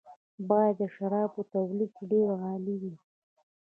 باید 0.49 0.75
د 0.81 0.83
شرابو 0.95 1.41
تولید 1.53 1.91
یې 1.97 2.03
ډېر 2.11 2.27
عالي 2.43 2.75
وي. 2.81 2.95